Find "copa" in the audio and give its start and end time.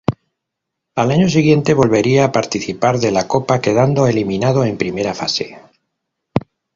3.27-3.61